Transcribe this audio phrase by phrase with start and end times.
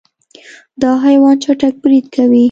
[0.81, 2.39] دا حیوان چټک برید کوي.